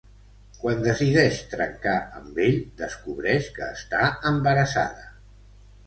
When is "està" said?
3.79-4.05